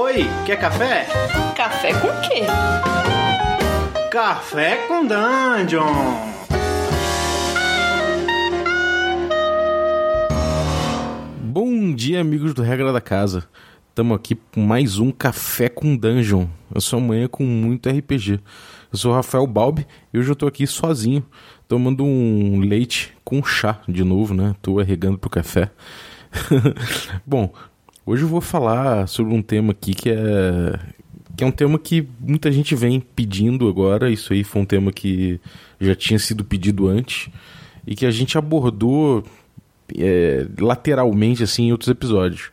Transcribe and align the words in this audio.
Oi, 0.00 0.28
quer 0.46 0.60
café? 0.60 1.08
Café 1.56 1.92
com 1.94 2.06
quê? 2.20 2.42
Café 4.12 4.86
com 4.86 5.04
Dungeon! 5.04 5.92
Bom 11.42 11.92
dia, 11.92 12.20
amigos 12.20 12.54
do 12.54 12.62
Regra 12.62 12.92
da 12.92 13.00
Casa. 13.00 13.48
Estamos 13.88 14.14
aqui 14.14 14.36
com 14.54 14.60
mais 14.60 15.00
um 15.00 15.10
Café 15.10 15.68
com 15.68 15.96
Dungeon. 15.96 16.46
Eu 16.72 16.80
sou 16.80 17.00
amanhã 17.00 17.26
com 17.26 17.42
muito 17.42 17.90
RPG. 17.90 18.38
Eu 18.92 18.96
sou 18.96 19.10
o 19.10 19.14
Rafael 19.16 19.48
Balbi 19.48 19.84
e 20.14 20.18
hoje 20.20 20.30
eu 20.30 20.36
tô 20.36 20.46
aqui 20.46 20.64
sozinho, 20.64 21.26
tomando 21.66 22.04
um 22.04 22.60
leite 22.60 23.16
com 23.24 23.42
chá 23.42 23.80
de 23.88 24.04
novo, 24.04 24.32
né? 24.32 24.54
Tô 24.62 24.78
arregando 24.78 25.18
pro 25.18 25.28
café. 25.28 25.72
Bom, 27.26 27.52
hoje 28.08 28.22
eu 28.22 28.28
vou 28.28 28.40
falar 28.40 29.06
sobre 29.06 29.34
um 29.34 29.42
tema 29.42 29.72
aqui 29.72 29.92
que 29.92 30.08
é 30.08 30.78
que 31.36 31.44
é 31.44 31.46
um 31.46 31.52
tema 31.52 31.78
que 31.78 32.08
muita 32.18 32.50
gente 32.50 32.74
vem 32.74 32.98
pedindo 32.98 33.68
agora. 33.68 34.10
Isso 34.10 34.32
aí 34.32 34.42
foi 34.42 34.62
um 34.62 34.64
tema 34.64 34.90
que 34.90 35.38
já 35.80 35.94
tinha 35.94 36.18
sido 36.18 36.44
pedido 36.44 36.88
antes 36.88 37.30
e 37.86 37.94
que 37.94 38.04
a 38.04 38.10
gente 38.10 38.36
abordou 38.36 39.22
é, 39.96 40.46
lateralmente 40.58 41.44
assim 41.44 41.68
em 41.68 41.72
outros 41.72 41.88
episódios. 41.88 42.50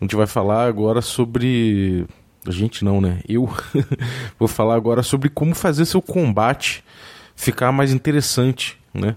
A 0.00 0.04
gente 0.04 0.16
vai 0.16 0.26
falar 0.26 0.66
agora 0.66 1.00
sobre 1.00 2.04
a 2.44 2.50
gente 2.50 2.84
não, 2.84 3.00
né? 3.00 3.20
Eu 3.28 3.48
vou 4.40 4.48
falar 4.48 4.74
agora 4.74 5.04
sobre 5.04 5.28
como 5.28 5.54
fazer 5.54 5.84
seu 5.84 6.02
combate 6.02 6.82
ficar 7.36 7.70
mais 7.70 7.92
interessante, 7.92 8.76
né? 8.92 9.14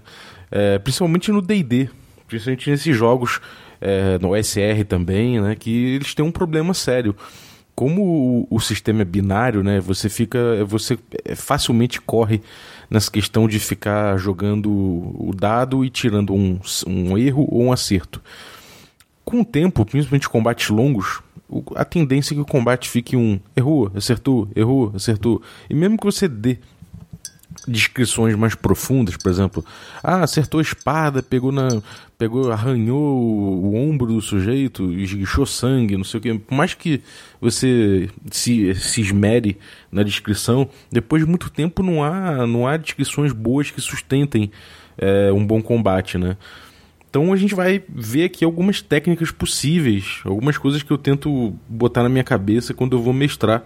É, 0.52 0.78
principalmente 0.78 1.32
no 1.32 1.42
D&D, 1.42 1.90
principalmente 2.28 2.70
nesses 2.70 2.96
jogos 2.96 3.40
é, 3.80 4.18
no 4.18 4.36
SR 4.36 4.84
também, 4.88 5.40
né? 5.40 5.54
Que 5.54 5.94
eles 5.94 6.14
têm 6.14 6.24
um 6.24 6.32
problema 6.32 6.74
sério. 6.74 7.14
Como 7.74 8.46
o, 8.50 8.56
o 8.56 8.60
sistema 8.60 9.02
é 9.02 9.04
binário, 9.04 9.62
né? 9.62 9.80
Você 9.80 10.08
fica, 10.08 10.64
você 10.64 10.98
facilmente 11.34 12.00
corre 12.00 12.40
nessa 12.88 13.10
questão 13.10 13.48
de 13.48 13.58
ficar 13.58 14.16
jogando 14.16 14.70
o 14.70 15.32
dado 15.34 15.84
e 15.84 15.90
tirando 15.90 16.34
um, 16.34 16.58
um 16.86 17.18
erro 17.18 17.48
ou 17.50 17.64
um 17.64 17.72
acerto. 17.72 18.22
Com 19.24 19.40
o 19.40 19.44
tempo, 19.44 19.84
principalmente 19.84 20.28
combates 20.28 20.68
longos, 20.68 21.20
a 21.74 21.84
tendência 21.84 22.34
é 22.34 22.36
que 22.36 22.40
o 22.40 22.46
combate 22.46 22.88
fique 22.88 23.16
um 23.16 23.38
errou, 23.56 23.90
acertou, 23.94 24.48
errou, 24.54 24.92
acertou. 24.94 25.42
E 25.68 25.74
mesmo 25.74 25.96
que 25.96 26.04
você 26.04 26.28
dê 26.28 26.58
descrições 27.66 28.34
mais 28.34 28.54
profundas, 28.54 29.16
por 29.16 29.30
exemplo, 29.30 29.64
ah, 30.02 30.22
acertou 30.22 30.58
a 30.58 30.62
espada, 30.62 31.22
pegou 31.22 31.50
na, 31.50 31.68
pegou, 32.18 32.50
arranhou 32.50 32.98
o, 32.98 33.66
o 33.66 33.76
ombro 33.76 34.14
do 34.14 34.20
sujeito, 34.20 34.92
esguichou 34.92 35.46
sangue, 35.46 35.96
não 35.96 36.04
sei 36.04 36.18
o 36.18 36.22
que. 36.22 36.34
Por 36.34 36.54
mais 36.54 36.74
que 36.74 37.00
você 37.40 38.08
se, 38.30 38.74
se 38.74 39.00
esmere 39.00 39.58
na 39.90 40.02
descrição, 40.02 40.68
depois 40.90 41.22
de 41.22 41.28
muito 41.28 41.50
tempo 41.50 41.82
não 41.82 42.02
há, 42.02 42.46
não 42.46 42.66
há 42.66 42.76
descrições 42.76 43.32
boas 43.32 43.70
que 43.70 43.80
sustentem 43.80 44.50
é, 44.96 45.32
um 45.32 45.44
bom 45.44 45.62
combate, 45.62 46.18
né? 46.18 46.36
Então 47.08 47.32
a 47.32 47.36
gente 47.36 47.54
vai 47.54 47.80
ver 47.88 48.24
aqui 48.24 48.44
algumas 48.44 48.82
técnicas 48.82 49.30
possíveis, 49.30 50.20
algumas 50.24 50.58
coisas 50.58 50.82
que 50.82 50.90
eu 50.90 50.98
tento 50.98 51.54
botar 51.68 52.02
na 52.02 52.08
minha 52.08 52.24
cabeça 52.24 52.74
quando 52.74 52.96
eu 52.96 53.02
vou 53.02 53.12
mestrar 53.12 53.62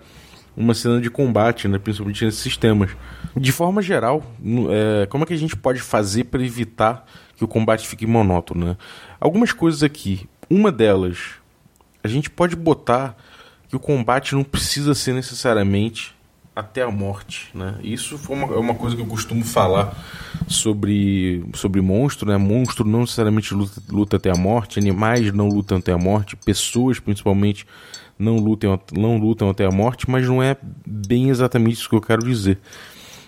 uma 0.59 0.75
cena 0.75 1.01
de 1.01 1.09
combate, 1.09 1.69
né, 1.69 1.79
principalmente 1.79 2.25
nesses 2.25 2.41
sistemas. 2.41 2.91
De 3.37 3.53
forma 3.53 3.81
geral, 3.81 4.25
é, 4.71 5.07
como 5.07 5.23
é 5.23 5.27
que 5.27 5.33
a 5.33 5.39
gente 5.39 5.57
pode 5.57 5.81
fazer 5.81 6.25
para 6.25 6.43
evitar 6.43 7.07
que 7.37 7.45
o 7.45 7.49
combate 7.49 7.87
fique 7.87 8.05
monótono? 8.05 8.67
Né? 8.67 8.77
Algumas 9.21 9.53
coisas 9.53 9.85
aqui. 9.85 10.29
Uma 10.51 10.73
delas, 10.73 11.19
a 12.03 12.09
gente 12.09 12.29
pode 12.29 12.57
botar 12.57 13.17
que 13.69 13.77
o 13.77 13.79
combate 13.79 14.35
não 14.35 14.43
precisa 14.43 14.95
ser 14.95 15.13
necessariamente 15.13 16.17
até 16.57 16.83
a 16.83 16.91
morte, 16.91 17.51
né? 17.55 17.77
Isso 17.85 18.19
foi 18.19 18.35
uma, 18.35 18.53
é 18.53 18.59
uma 18.59 18.75
coisa 18.75 18.97
que 18.97 19.03
eu 19.03 19.07
costumo 19.07 19.45
falar 19.45 19.97
sobre, 20.49 21.45
sobre 21.55 21.81
monstro, 21.81 22.29
né? 22.29 22.37
Monstro 22.37 22.85
não 22.85 23.03
necessariamente 23.03 23.55
luta, 23.55 23.81
luta 23.89 24.17
até 24.17 24.31
a 24.31 24.35
morte, 24.35 24.81
animais 24.81 25.33
não 25.33 25.47
lutam 25.47 25.79
até 25.79 25.93
a 25.93 25.99
morte, 25.99 26.35
pessoas 26.35 26.99
principalmente 26.99 27.65
não 28.19 28.37
lutam, 28.37 28.79
não 28.93 29.17
lutam 29.17 29.49
até 29.49 29.65
a 29.65 29.71
morte, 29.71 30.11
mas 30.11 30.27
não 30.27 30.43
é 30.43 30.57
bem 30.87 31.31
exatamente 31.31 31.75
isso 31.75 31.89
que 31.89 31.95
eu 31.95 32.01
quero 32.01 32.25
dizer. 32.25 32.59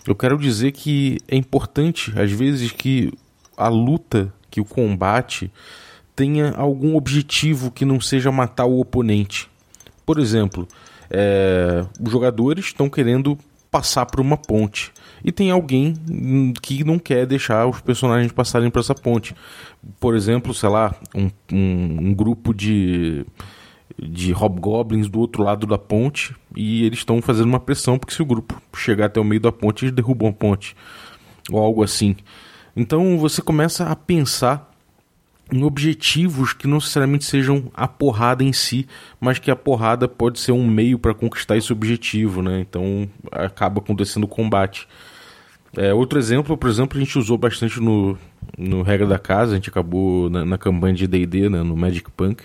Eu 0.06 0.14
quero 0.14 0.36
dizer 0.38 0.72
que 0.72 1.18
é 1.28 1.36
importante, 1.36 2.12
às 2.18 2.32
vezes, 2.32 2.72
que 2.72 3.12
a 3.56 3.68
luta, 3.68 4.32
que 4.50 4.60
o 4.60 4.64
combate, 4.64 5.50
tenha 6.16 6.50
algum 6.56 6.96
objetivo 6.96 7.70
que 7.70 7.84
não 7.84 8.00
seja 8.00 8.32
matar 8.32 8.66
o 8.66 8.80
oponente. 8.80 9.48
Por 10.04 10.18
exemplo, 10.18 10.66
é, 11.10 11.84
os 12.00 12.10
jogadores 12.10 12.66
estão 12.66 12.88
querendo 12.88 13.38
passar 13.70 14.04
por 14.06 14.20
uma 14.20 14.36
ponte 14.36 14.92
e 15.24 15.30
tem 15.30 15.50
alguém 15.50 15.94
que 16.60 16.82
não 16.82 16.98
quer 16.98 17.24
deixar 17.26 17.66
os 17.66 17.80
personagens 17.80 18.32
passarem 18.32 18.70
por 18.70 18.80
essa 18.80 18.94
ponte. 18.94 19.34
Por 20.00 20.16
exemplo, 20.16 20.52
sei 20.52 20.68
lá, 20.68 20.94
um, 21.14 21.30
um, 21.52 22.08
um 22.08 22.14
grupo 22.14 22.52
de 22.52 23.24
de 23.98 24.32
hobgoblins 24.32 25.08
do 25.08 25.20
outro 25.20 25.42
lado 25.42 25.66
da 25.66 25.78
ponte 25.78 26.34
e 26.54 26.84
eles 26.84 27.00
estão 27.00 27.20
fazendo 27.20 27.46
uma 27.46 27.60
pressão 27.60 27.98
porque 27.98 28.14
se 28.14 28.22
o 28.22 28.26
grupo 28.26 28.60
chegar 28.76 29.06
até 29.06 29.20
o 29.20 29.24
meio 29.24 29.40
da 29.40 29.52
ponte 29.52 29.84
eles 29.84 29.94
derrubam 29.94 30.28
a 30.28 30.32
ponte 30.32 30.76
ou 31.50 31.58
algo 31.58 31.82
assim. 31.82 32.16
Então 32.76 33.18
você 33.18 33.42
começa 33.42 33.86
a 33.86 33.96
pensar 33.96 34.70
em 35.52 35.64
objetivos 35.64 36.52
que 36.52 36.66
não 36.66 36.76
necessariamente 36.76 37.24
sejam 37.24 37.70
a 37.74 37.88
porrada 37.88 38.44
em 38.44 38.52
si, 38.52 38.86
mas 39.20 39.38
que 39.38 39.50
a 39.50 39.56
porrada 39.56 40.06
pode 40.06 40.38
ser 40.38 40.52
um 40.52 40.66
meio 40.66 40.98
para 40.98 41.12
conquistar 41.12 41.56
esse 41.56 41.72
objetivo, 41.72 42.40
né? 42.40 42.60
Então 42.60 43.08
acaba 43.32 43.80
acontecendo 43.80 44.24
o 44.24 44.28
combate. 44.28 44.86
É, 45.76 45.92
outro 45.94 46.18
exemplo, 46.18 46.56
por 46.56 46.68
exemplo, 46.68 46.96
a 46.98 47.00
gente 47.00 47.18
usou 47.18 47.38
bastante 47.38 47.80
no, 47.80 48.18
no 48.56 48.82
Regra 48.82 49.06
da 49.06 49.18
Casa, 49.18 49.52
a 49.52 49.54
gente 49.54 49.68
acabou 49.68 50.28
na, 50.28 50.44
na 50.44 50.58
campanha 50.58 50.94
de 50.94 51.06
D&D, 51.06 51.48
né, 51.48 51.62
no 51.62 51.76
Magic 51.76 52.10
Punk. 52.10 52.44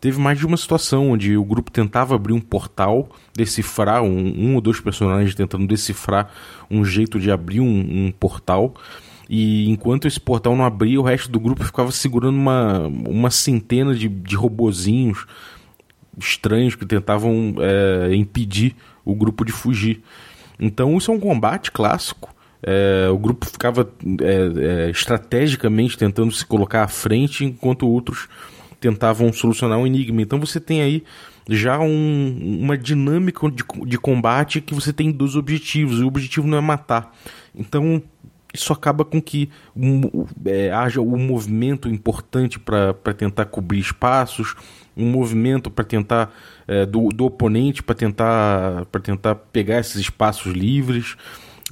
Teve 0.00 0.18
mais 0.20 0.38
de 0.38 0.46
uma 0.46 0.56
situação 0.56 1.10
onde 1.10 1.36
o 1.36 1.44
grupo 1.44 1.72
tentava 1.72 2.14
abrir 2.14 2.32
um 2.32 2.40
portal, 2.40 3.08
decifrar, 3.34 4.02
um, 4.02 4.32
um 4.36 4.54
ou 4.54 4.60
dois 4.60 4.80
personagens 4.80 5.34
tentando 5.34 5.66
decifrar 5.66 6.30
um 6.70 6.84
jeito 6.84 7.18
de 7.18 7.30
abrir 7.30 7.60
um, 7.60 8.06
um 8.06 8.12
portal, 8.12 8.74
e 9.28 9.68
enquanto 9.68 10.06
esse 10.06 10.18
portal 10.18 10.56
não 10.56 10.64
abria, 10.64 10.98
o 11.00 11.02
resto 11.02 11.30
do 11.30 11.38
grupo 11.38 11.62
ficava 11.64 11.90
segurando 11.90 12.36
uma, 12.36 12.86
uma 12.86 13.30
centena 13.30 13.94
de, 13.94 14.08
de 14.08 14.36
robozinhos 14.36 15.26
estranhos 16.16 16.74
que 16.74 16.86
tentavam 16.86 17.54
é, 17.58 18.14
impedir 18.14 18.74
o 19.04 19.14
grupo 19.14 19.44
de 19.44 19.52
fugir. 19.52 20.02
Então 20.58 20.96
isso 20.96 21.10
é 21.10 21.14
um 21.14 21.20
combate 21.20 21.70
clássico. 21.70 22.34
É, 22.62 23.08
o 23.10 23.18
grupo 23.18 23.46
ficava 23.46 23.88
é, 24.20 24.86
é 24.86 24.90
estrategicamente 24.90 25.96
tentando 25.96 26.32
se 26.32 26.44
colocar 26.44 26.82
à 26.82 26.88
frente, 26.88 27.44
enquanto 27.44 27.86
outros 27.86 28.28
tentavam 28.80 29.32
solucionar 29.32 29.78
um 29.78 29.86
enigma. 29.86 30.22
Então 30.22 30.38
você 30.38 30.60
tem 30.60 30.80
aí 30.80 31.02
já 31.48 31.78
um, 31.78 32.58
uma 32.62 32.76
dinâmica 32.76 33.50
de, 33.50 33.64
de 33.86 33.98
combate 33.98 34.60
que 34.60 34.74
você 34.74 34.92
tem 34.92 35.10
dois 35.10 35.36
objetivos. 35.36 36.00
E 36.00 36.02
o 36.02 36.06
objetivo 36.06 36.46
não 36.46 36.58
é 36.58 36.60
matar. 36.60 37.14
Então 37.54 38.02
isso 38.52 38.72
acaba 38.72 39.04
com 39.04 39.20
que 39.20 39.50
um, 39.76 40.26
é, 40.44 40.70
haja 40.70 41.00
um 41.00 41.18
movimento 41.18 41.88
importante 41.88 42.58
para 42.58 43.14
tentar 43.16 43.44
cobrir 43.46 43.78
espaços, 43.78 44.54
um 44.96 45.10
movimento 45.10 45.70
para 45.70 45.84
tentar 45.84 46.34
é, 46.66 46.86
do, 46.86 47.08
do 47.08 47.24
oponente 47.26 47.82
para 47.82 47.94
tentar 47.94 48.86
para 48.86 49.00
tentar 49.00 49.34
pegar 49.34 49.78
esses 49.78 49.96
espaços 49.96 50.52
livres, 50.52 51.16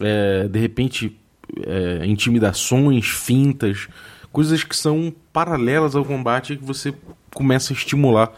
é, 0.01 0.47
de 0.49 0.59
repente 0.59 1.19
é, 1.65 2.07
intimidações, 2.07 3.07
fintas, 3.09 3.89
coisas 4.37 4.63
que 4.63 4.77
são 4.77 5.11
paralelas 5.33 5.97
ao 5.97 6.05
combate 6.05 6.59
que 6.59 6.63
você 6.63 6.93
começa 7.35 7.73
a 7.73 7.75
estimular 7.75 8.31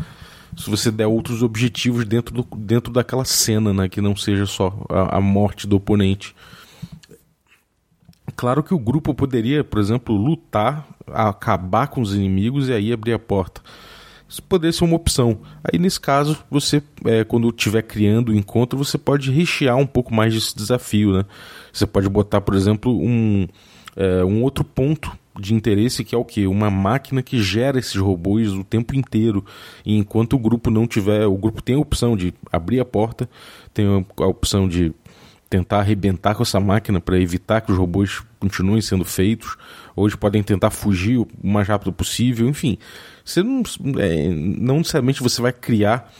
se 0.56 0.70
você 0.70 0.92
der 0.92 1.08
outros 1.08 1.42
objetivos 1.42 2.04
dentro, 2.04 2.32
do, 2.32 2.56
dentro 2.56 2.92
daquela 2.92 3.24
cena, 3.24 3.72
né, 3.72 3.88
que 3.88 4.00
não 4.00 4.14
seja 4.14 4.46
só 4.46 4.72
a, 4.88 5.16
a 5.16 5.20
morte 5.20 5.66
do 5.66 5.74
oponente. 5.74 6.36
Claro 8.36 8.62
que 8.62 8.72
o 8.72 8.78
grupo 8.78 9.12
poderia, 9.12 9.64
por 9.64 9.80
exemplo, 9.80 10.14
lutar, 10.14 10.86
acabar 11.08 11.88
com 11.88 12.00
os 12.00 12.14
inimigos 12.14 12.68
e 12.68 12.72
aí 12.72 12.92
abrir 12.92 13.14
a 13.14 13.18
porta. 13.18 13.60
Isso 14.28 14.40
poderia 14.40 14.72
ser 14.72 14.84
uma 14.84 14.94
opção. 14.94 15.40
Aí, 15.64 15.80
nesse 15.80 15.98
caso, 15.98 16.38
você, 16.48 16.80
é, 17.06 17.24
quando 17.24 17.48
estiver 17.48 17.82
criando 17.82 18.28
o 18.28 18.36
encontro, 18.36 18.78
você 18.78 18.96
pode 18.96 19.32
rechear 19.32 19.76
um 19.76 19.86
pouco 19.86 20.14
mais 20.14 20.32
desse 20.32 20.54
desafio. 20.54 21.12
Né? 21.12 21.24
Você 21.72 21.88
pode 21.88 22.08
botar, 22.08 22.40
por 22.40 22.54
exemplo, 22.54 22.96
um, 22.96 23.48
é, 23.96 24.24
um 24.24 24.44
outro 24.44 24.62
ponto 24.62 25.10
de 25.38 25.54
interesse 25.54 26.04
que 26.04 26.14
é 26.14 26.18
o 26.18 26.24
que? 26.24 26.46
Uma 26.46 26.70
máquina 26.70 27.22
que 27.22 27.40
gera 27.42 27.78
esses 27.78 27.96
robôs 27.96 28.52
o 28.52 28.64
tempo 28.64 28.94
inteiro. 28.94 29.44
E 29.84 29.96
enquanto 29.96 30.34
o 30.34 30.38
grupo 30.38 30.70
não 30.70 30.86
tiver. 30.86 31.26
O 31.26 31.36
grupo 31.36 31.62
tem 31.62 31.76
a 31.76 31.78
opção 31.78 32.16
de 32.16 32.34
abrir 32.50 32.80
a 32.80 32.84
porta, 32.84 33.28
tem 33.72 33.86
a 33.86 34.26
opção 34.26 34.68
de 34.68 34.92
tentar 35.48 35.78
arrebentar 35.78 36.34
com 36.34 36.42
essa 36.42 36.60
máquina 36.60 37.00
para 37.00 37.18
evitar 37.18 37.62
que 37.62 37.72
os 37.72 37.78
robôs 37.78 38.22
continuem 38.38 38.82
sendo 38.82 39.04
feitos, 39.04 39.56
ou 39.96 40.06
eles 40.06 40.14
podem 40.14 40.42
tentar 40.42 40.70
fugir 40.70 41.18
o 41.18 41.26
mais 41.42 41.66
rápido 41.66 41.92
possível, 41.92 42.46
enfim. 42.48 42.76
Você 43.24 43.42
não, 43.42 43.62
é, 43.98 44.28
não 44.28 44.78
necessariamente 44.78 45.22
você 45.22 45.40
vai 45.40 45.52
criar 45.52 46.12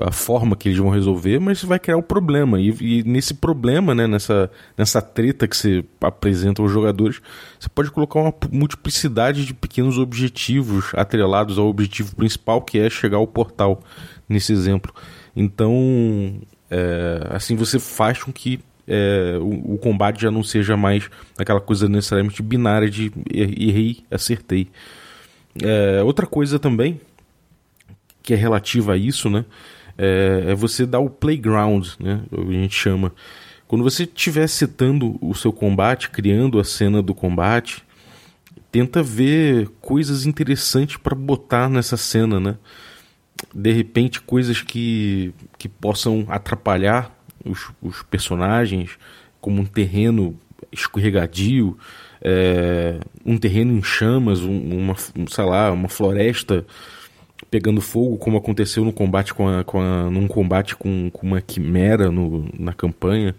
a 0.00 0.12
forma 0.12 0.56
que 0.56 0.68
eles 0.68 0.78
vão 0.78 0.90
resolver, 0.90 1.38
mas 1.38 1.62
vai 1.62 1.78
criar 1.78 1.96
o 1.96 2.02
problema. 2.02 2.60
E, 2.60 2.70
e, 2.80 3.02
nesse 3.02 3.34
problema, 3.34 3.94
né, 3.94 4.06
nessa, 4.06 4.50
nessa 4.76 5.02
treta 5.02 5.48
que 5.48 5.56
você 5.56 5.84
apresenta 6.00 6.62
aos 6.62 6.70
jogadores, 6.70 7.20
você 7.58 7.68
pode 7.68 7.90
colocar 7.90 8.20
uma 8.20 8.34
multiplicidade 8.50 9.44
de 9.44 9.52
pequenos 9.52 9.98
objetivos 9.98 10.92
atrelados 10.94 11.58
ao 11.58 11.66
objetivo 11.66 12.14
principal, 12.14 12.62
que 12.62 12.78
é 12.78 12.88
chegar 12.88 13.16
ao 13.16 13.26
portal, 13.26 13.82
nesse 14.28 14.52
exemplo. 14.52 14.94
Então, 15.34 16.40
é, 16.70 17.26
assim 17.30 17.56
você 17.56 17.78
faz 17.78 18.22
com 18.22 18.32
que 18.32 18.60
é, 18.86 19.36
o, 19.40 19.74
o, 19.74 19.78
combate 19.78 20.22
já 20.22 20.30
não 20.30 20.42
seja 20.42 20.76
mais 20.76 21.08
aquela 21.38 21.60
coisa 21.60 21.88
necessariamente 21.88 22.42
binária 22.42 22.90
de 22.90 23.12
errei, 23.32 24.04
acertei. 24.10 24.68
É, 25.62 26.02
outra 26.02 26.26
coisa 26.26 26.58
também 26.58 27.00
que 28.22 28.32
é 28.32 28.36
relativa 28.36 28.94
a 28.94 28.96
isso, 28.96 29.28
né? 29.28 29.44
É, 29.96 30.44
é, 30.48 30.54
você 30.54 30.86
dar 30.86 31.00
o 31.00 31.10
playground, 31.10 31.88
né? 31.98 32.22
A 32.30 32.52
gente 32.52 32.74
chama. 32.74 33.12
Quando 33.66 33.84
você 33.84 34.02
estiver 34.02 34.46
setando 34.46 35.18
o 35.20 35.34
seu 35.34 35.52
combate, 35.52 36.10
criando 36.10 36.60
a 36.60 36.64
cena 36.64 37.00
do 37.00 37.14
combate, 37.14 37.82
tenta 38.70 39.02
ver 39.02 39.68
coisas 39.80 40.26
interessantes 40.26 40.96
para 40.96 41.14
botar 41.14 41.70
nessa 41.70 41.96
cena, 41.96 42.38
né? 42.38 42.56
De 43.54 43.72
repente, 43.72 44.20
coisas 44.20 44.60
que, 44.62 45.32
que 45.58 45.68
possam 45.68 46.26
atrapalhar 46.28 47.14
os, 47.44 47.70
os 47.82 48.02
personagens, 48.02 48.98
como 49.40 49.60
um 49.60 49.64
terreno 49.64 50.38
escorregadio, 50.70 51.76
é, 52.20 53.00
um 53.24 53.36
terreno 53.36 53.76
em 53.76 53.82
chamas, 53.82 54.40
um, 54.40 54.58
uma, 54.78 54.94
sei 55.28 55.44
lá, 55.44 55.72
uma 55.72 55.88
floresta 55.88 56.64
pegando 57.52 57.82
fogo, 57.82 58.16
como 58.16 58.38
aconteceu 58.38 58.82
no 58.82 58.94
combate 58.94 59.34
com 59.34 59.46
a, 59.46 59.62
com 59.62 59.78
a, 59.78 60.10
num 60.10 60.26
combate 60.26 60.74
com, 60.74 61.10
com 61.10 61.26
uma 61.26 61.42
quimera 61.42 62.10
no, 62.10 62.48
na 62.58 62.72
campanha. 62.72 63.36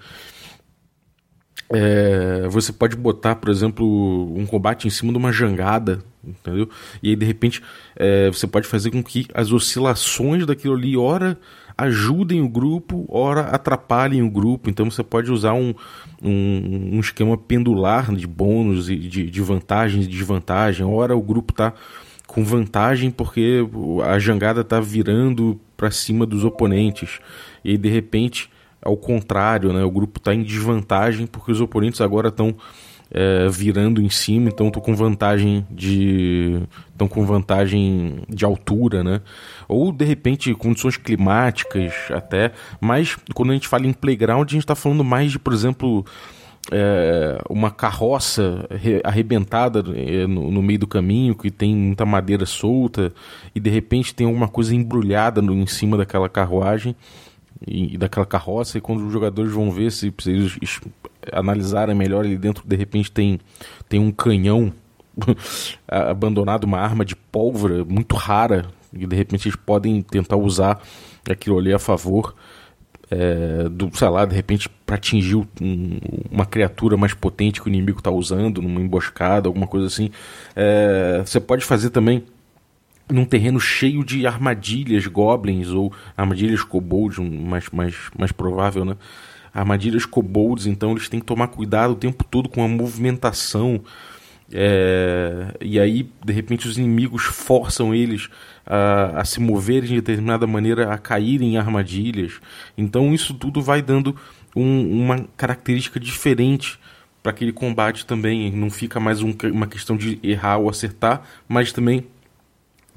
É, 1.67 2.47
você 2.47 2.71
pode 2.71 2.95
botar, 2.95 3.37
por 3.37 3.49
exemplo, 3.49 4.31
um 4.37 4.45
combate 4.45 4.85
em 4.85 4.91
cima 4.91 5.11
de 5.11 5.17
uma 5.17 5.31
jangada, 5.31 6.03
entendeu? 6.23 6.69
E 7.01 7.09
aí, 7.09 7.15
de 7.15 7.25
repente, 7.25 7.63
é, 7.95 8.27
você 8.27 8.45
pode 8.45 8.67
fazer 8.67 8.91
com 8.91 9.01
que 9.01 9.25
as 9.33 9.51
oscilações 9.51 10.45
daquilo 10.45 10.75
ali, 10.75 10.95
ora 10.95 11.35
ajudem 11.75 12.39
o 12.39 12.47
grupo, 12.47 13.07
ora 13.09 13.41
atrapalhem 13.47 14.21
o 14.21 14.29
grupo. 14.29 14.69
Então 14.69 14.91
você 14.91 15.01
pode 15.01 15.31
usar 15.31 15.53
um, 15.53 15.73
um, 16.21 16.97
um 16.97 16.99
esquema 16.99 17.35
pendular 17.35 18.13
de 18.13 18.27
bônus 18.27 18.91
e 18.91 18.95
de, 18.95 19.27
de 19.27 19.41
vantagem 19.41 20.03
e 20.03 20.07
desvantagem. 20.07 20.85
Ora 20.85 21.17
o 21.17 21.21
grupo 21.23 21.51
está 21.51 21.73
com 22.33 22.43
vantagem 22.43 23.11
porque 23.11 23.59
a 24.03 24.17
jangada 24.17 24.61
está 24.61 24.79
virando 24.79 25.59
para 25.77 25.91
cima 25.91 26.25
dos 26.25 26.43
oponentes. 26.43 27.19
E 27.63 27.77
de 27.77 27.89
repente, 27.89 28.49
ao 28.81 28.97
contrário, 28.97 29.71
né, 29.71 29.83
o 29.83 29.91
grupo 29.91 30.19
está 30.19 30.33
em 30.33 30.41
desvantagem 30.41 31.27
porque 31.27 31.51
os 31.51 31.61
oponentes 31.61 32.01
agora 32.01 32.29
estão 32.29 32.55
é, 33.11 33.47
virando 33.47 34.01
em 34.01 34.09
cima, 34.09 34.49
então 34.49 34.67
estou 34.67 34.81
com 34.81 34.95
vantagem 34.95 35.65
de 35.69 36.59
estão 36.91 37.07
com 37.07 37.23
vantagem 37.23 38.23
de 38.27 38.43
altura, 38.43 39.03
né? 39.03 39.21
Ou 39.67 39.91
de 39.91 40.03
repente 40.03 40.53
condições 40.55 40.97
climáticas 40.97 41.93
até, 42.09 42.51
mas 42.81 43.15
quando 43.35 43.51
a 43.51 43.53
gente 43.53 43.67
fala 43.67 43.85
em 43.85 43.93
playground 43.93 44.49
a 44.49 44.51
gente 44.51 44.63
está 44.63 44.73
falando 44.73 45.03
mais 45.03 45.31
de, 45.31 45.37
por 45.37 45.53
exemplo, 45.53 46.03
é, 46.71 47.41
uma 47.49 47.69
carroça 47.69 48.67
arrebentada 49.03 49.83
é, 49.95 50.25
no, 50.25 50.49
no, 50.49 50.61
meio 50.61 50.79
do 50.79 50.87
caminho 50.87 51.35
que 51.35 51.51
tem 51.51 51.75
muita 51.75 52.05
madeira 52.05 52.45
solta 52.45 53.13
e 53.53 53.59
de 53.59 53.69
repente 53.69 54.15
tem 54.15 54.25
alguma 54.25 54.47
coisa 54.47 54.73
embrulhada 54.73 55.41
no, 55.41 55.53
em 55.53 55.67
cima 55.67 55.97
daquela 55.97 56.29
carruagem 56.29 56.95
e, 57.67 57.95
e 57.95 57.97
daquela 57.97 58.25
carroça 58.25 58.77
e 58.77 58.81
quando 58.81 59.05
os 59.05 59.11
jogadores 59.11 59.51
vão 59.51 59.71
ver 59.71 59.91
se, 59.91 60.13
se 60.17 60.31
eles 60.31 60.57
analisarem 61.31 61.95
melhor 61.95 62.25
ali 62.25 62.37
dentro, 62.37 62.63
de 62.65 62.75
repente 62.75 63.11
tem, 63.11 63.39
tem 63.87 63.99
um 63.99 64.11
canhão 64.11 64.73
abandonado, 65.87 66.63
uma 66.65 66.79
arma 66.79 67.05
de 67.05 67.15
pólvora 67.15 67.85
muito 67.85 68.15
rara, 68.15 68.65
e 68.91 69.05
de 69.05 69.15
repente 69.15 69.47
eles 69.47 69.55
podem 69.55 70.01
tentar 70.01 70.37
usar 70.37 70.81
aquilo 71.29 71.57
ali 71.57 71.73
a 71.73 71.79
favor. 71.79 72.35
É, 73.15 73.69
do, 73.69 73.95
sei 73.95 74.09
lá, 74.09 74.25
de 74.25 74.35
repente 74.35 74.67
para 74.85 74.95
atingir 74.95 75.35
um, 75.35 75.47
uma 76.31 76.45
criatura 76.45 76.97
mais 76.97 77.13
potente 77.13 77.61
que 77.61 77.67
o 77.67 77.69
inimigo 77.69 77.99
está 77.99 78.11
usando, 78.11 78.61
numa 78.61 78.81
emboscada, 78.81 79.47
alguma 79.47 79.67
coisa 79.67 79.87
assim. 79.87 80.09
É, 80.55 81.21
você 81.25 81.39
pode 81.39 81.63
fazer 81.63 81.89
também 81.89 82.23
num 83.11 83.25
terreno 83.25 83.59
cheio 83.59 84.03
de 84.03 84.25
armadilhas, 84.25 85.05
goblins 85.07 85.69
ou 85.69 85.93
armadilhas 86.17 86.63
kobolds, 86.63 87.19
mais, 87.19 87.69
mais, 87.69 87.95
mais 88.17 88.31
provável, 88.31 88.83
né? 88.85 88.95
armadilhas 89.53 90.05
kobolds, 90.05 90.65
então 90.65 90.91
eles 90.91 91.07
têm 91.07 91.19
que 91.19 91.25
tomar 91.25 91.47
cuidado 91.47 91.91
o 91.91 91.95
tempo 91.95 92.23
todo 92.23 92.49
com 92.49 92.63
a 92.63 92.67
movimentação. 92.67 93.81
É, 94.51 95.55
e 95.61 95.79
aí, 95.79 96.09
de 96.23 96.33
repente, 96.33 96.67
os 96.67 96.77
inimigos 96.77 97.23
forçam 97.23 97.93
eles 97.93 98.29
a, 98.65 99.21
a, 99.21 99.25
se 99.25 99.39
moverem 99.39 99.89
de 99.89 99.95
determinada 99.95 100.45
maneira, 100.45 100.93
a 100.93 100.97
caírem 100.97 101.53
em 101.53 101.57
armadilhas. 101.57 102.39
Então, 102.77 103.13
isso 103.13 103.33
tudo 103.33 103.61
vai 103.61 103.81
dando 103.81 104.15
um, 104.55 105.03
uma 105.03 105.27
característica 105.37 105.99
diferente 105.99 106.79
para 107.21 107.31
aquele 107.31 107.53
combate 107.53 108.05
também. 108.05 108.51
Não 108.51 108.69
fica 108.69 108.99
mais 108.99 109.21
um, 109.21 109.33
uma 109.51 109.67
questão 109.67 109.95
de 109.97 110.19
errar 110.21 110.57
ou 110.57 110.69
acertar, 110.69 111.23
mas 111.47 111.71
também 111.71 112.05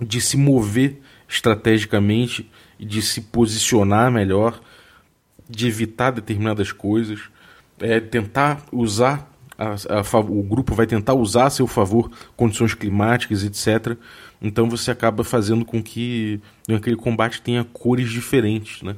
de 0.01 0.21
se 0.21 0.37
mover 0.37 1.01
estrategicamente 1.29 2.51
de 2.79 3.01
se 3.01 3.21
posicionar 3.23 4.11
melhor 4.11 4.61
de 5.49 5.67
evitar 5.67 6.11
determinadas 6.11 6.73
coisas, 6.73 7.21
é 7.79 8.01
tentar 8.01 8.65
usar 8.73 9.31
a, 9.59 9.75
a, 9.99 10.19
o 10.21 10.43
grupo 10.43 10.75
vai 10.75 10.87
tentar 10.87 11.15
usar 11.15 11.47
a 11.47 11.51
seu 11.51 11.67
favor 11.67 12.11
condições 12.37 12.75
climáticas, 12.75 13.45
etc. 13.45 13.97
Então 14.41 14.69
você 14.69 14.91
acaba 14.91 15.25
fazendo 15.25 15.65
com 15.65 15.83
que 15.83 16.41
aquele 16.69 16.97
combate 16.97 17.41
tenha 17.41 17.65
cores 17.65 18.11
diferentes, 18.11 18.83
né? 18.83 18.97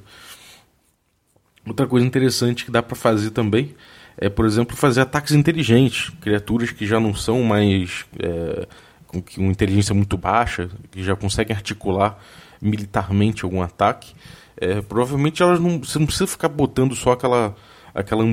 Outra 1.67 1.87
coisa 1.87 2.07
interessante 2.07 2.65
que 2.65 2.71
dá 2.71 2.83
para 2.83 2.97
fazer 2.97 3.31
também 3.31 3.75
é, 4.17 4.29
por 4.29 4.47
exemplo, 4.47 4.77
fazer 4.77 5.03
ataques 5.03 5.33
inteligentes, 5.33 6.11
criaturas 6.21 6.73
que 6.73 6.87
já 6.87 6.99
não 6.99 7.15
são 7.15 7.43
mais 7.43 8.05
é, 8.19 8.67
com 9.07 9.23
uma 9.37 9.53
inteligência 9.53 9.95
muito 9.95 10.17
baixa, 10.17 10.69
que 10.91 11.05
já 11.05 11.15
conseguem 11.15 11.55
articular 11.55 12.19
militarmente 12.61 13.45
algum 13.45 13.63
ataque 13.63 14.13
é, 14.61 14.81
provavelmente 14.83 15.43
elas 15.43 15.61
não, 15.61 15.79
você 15.79 15.99
não 15.99 16.07
precisa 16.07 16.27
ficar 16.27 16.49
botando 16.49 16.95
só 16.95 17.13
aquela 17.13 17.55
aquela 17.95 18.25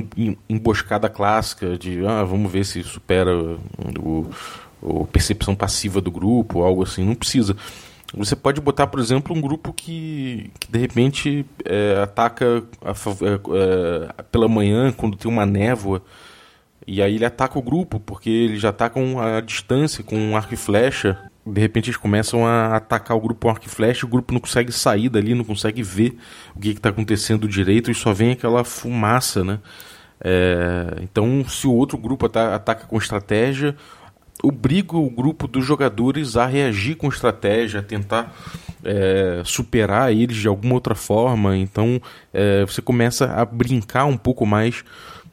emboscada 0.48 1.08
clássica 1.08 1.76
de 1.76 2.04
ah, 2.06 2.24
vamos 2.24 2.50
ver 2.50 2.64
se 2.64 2.82
supera 2.82 3.30
o, 4.02 4.30
o 4.82 5.06
percepção 5.06 5.54
passiva 5.54 6.00
do 6.00 6.10
grupo, 6.10 6.62
algo 6.62 6.82
assim. 6.82 7.04
Não 7.04 7.14
precisa. 7.14 7.56
Você 8.14 8.36
pode 8.36 8.60
botar, 8.60 8.86
por 8.86 9.00
exemplo, 9.00 9.36
um 9.36 9.40
grupo 9.40 9.72
que, 9.72 10.50
que 10.60 10.70
de 10.70 10.78
repente 10.78 11.44
é, 11.64 12.00
ataca 12.02 12.62
a, 12.82 12.90
é, 12.90 14.20
é, 14.20 14.22
pela 14.30 14.48
manhã, 14.48 14.92
quando 14.92 15.16
tem 15.16 15.30
uma 15.30 15.44
névoa, 15.44 16.02
e 16.86 17.02
aí 17.02 17.16
ele 17.16 17.24
ataca 17.24 17.58
o 17.58 17.62
grupo, 17.62 17.98
porque 17.98 18.30
ele 18.30 18.58
já 18.58 18.70
está 18.70 18.88
com 18.88 19.20
a 19.20 19.40
distância, 19.40 20.04
com 20.04 20.16
um 20.16 20.36
arco 20.36 20.54
e 20.54 20.56
flecha, 20.56 21.30
de 21.46 21.60
repente 21.60 21.90
eles 21.90 21.96
começam 21.96 22.44
a 22.44 22.76
atacar 22.76 23.16
o 23.16 23.20
grupo 23.20 23.48
arco 23.48 23.66
e 23.66 23.68
flecha, 23.68 24.04
o 24.04 24.08
grupo 24.08 24.34
não 24.34 24.40
consegue 24.40 24.72
sair 24.72 25.08
dali, 25.08 25.34
não 25.34 25.44
consegue 25.44 25.82
ver 25.82 26.18
o 26.54 26.60
que 26.60 26.70
está 26.70 26.88
acontecendo 26.88 27.46
direito 27.46 27.90
e 27.90 27.94
só 27.94 28.12
vem 28.12 28.32
aquela 28.32 28.64
fumaça, 28.64 29.44
né? 29.44 29.60
É, 30.20 30.98
então, 31.02 31.44
se 31.48 31.66
o 31.66 31.72
outro 31.72 31.96
grupo 31.96 32.26
ataca 32.26 32.86
com 32.86 32.96
estratégia, 32.96 33.76
obriga 34.42 34.96
o 34.96 35.08
grupo 35.08 35.46
dos 35.46 35.64
jogadores 35.64 36.36
a 36.36 36.46
reagir 36.46 36.96
com 36.96 37.08
estratégia, 37.08 37.80
a 37.80 37.82
tentar 37.82 38.34
é, 38.84 39.42
superar 39.44 40.12
eles 40.12 40.36
de 40.36 40.48
alguma 40.48 40.74
outra 40.74 40.94
forma. 40.94 41.56
Então, 41.56 42.00
é, 42.32 42.64
você 42.64 42.82
começa 42.82 43.32
a 43.32 43.44
brincar 43.44 44.06
um 44.06 44.16
pouco 44.16 44.44
mais 44.44 44.84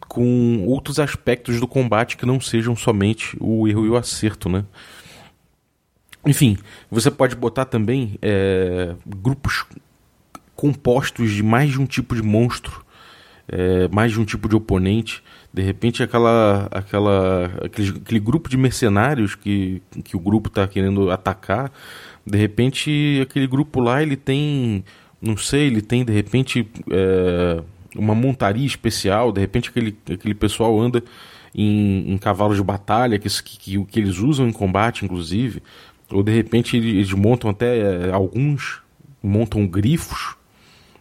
com 0.08 0.66
outros 0.68 1.00
aspectos 1.00 1.60
do 1.60 1.68
combate 1.68 2.18
que 2.18 2.26
não 2.26 2.40
sejam 2.40 2.76
somente 2.76 3.36
o 3.40 3.68
erro 3.68 3.86
e 3.86 3.90
o 3.90 3.98
acerto, 3.98 4.48
né? 4.48 4.64
Enfim, 6.26 6.58
você 6.90 7.12
pode 7.12 7.36
botar 7.36 7.66
também 7.66 8.18
é, 8.22 8.96
grupos 9.06 9.66
compostos 10.56 11.32
de 11.32 11.44
mais 11.44 11.72
de 11.72 11.82
um 11.82 11.86
tipo 11.86 12.16
de 12.16 12.22
monstro, 12.22 12.84
é, 13.48 13.90
mais 13.90 14.14
de 14.14 14.20
um 14.20 14.26
tipo 14.26 14.48
de 14.48 14.56
oponente. 14.56 15.22
De 15.54 15.62
repente, 15.62 16.02
aquela, 16.02 16.68
aquela, 16.72 17.52
aquele, 17.64 17.90
aquele 17.90 18.20
grupo 18.20 18.50
de 18.50 18.56
mercenários 18.56 19.36
que, 19.36 19.82
que 20.04 20.16
o 20.16 20.20
grupo 20.20 20.48
está 20.48 20.66
querendo 20.66 21.12
atacar, 21.12 21.72
de 22.26 22.38
repente, 22.38 23.20
aquele 23.22 23.46
grupo 23.46 23.82
lá 23.82 24.02
ele 24.02 24.16
tem, 24.16 24.86
não 25.22 25.36
sei, 25.36 25.68
ele 25.68 25.82
tem 25.82 26.06
de 26.06 26.14
repente 26.14 26.66
é, 26.90 27.62
uma 27.98 28.16
montaria 28.16 28.66
especial. 28.66 29.34
De 29.34 29.42
repente, 29.42 29.70
aquele, 29.70 29.98
aquele 30.10 30.34
pessoal 30.34 30.80
anda 30.80 31.04
em, 31.54 32.14
em 32.14 32.18
cavalos 32.18 32.56
de 32.56 32.64
batalha 32.64 33.20
que, 33.20 33.28
que, 33.44 33.84
que 33.84 34.00
eles 34.00 34.20
usam 34.20 34.48
em 34.48 34.54
combate, 34.54 35.04
inclusive 35.04 35.62
ou 36.14 36.24
de 36.24 36.32
repente 36.32 36.78
eles 36.78 37.12
montam 37.12 37.50
até 37.50 38.08
é, 38.08 38.12
alguns 38.12 38.82
montam 39.22 39.66
grifos 39.66 40.36